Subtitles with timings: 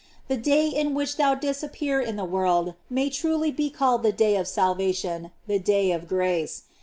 [0.29, 4.11] The day in which thou didst appear in the world may truly be called the
[4.11, 6.63] day of salvation, the day of grace.